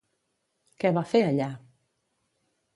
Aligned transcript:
Què 0.85 0.91
va 0.97 1.05
fer 1.13 1.23
allà? 1.27 1.51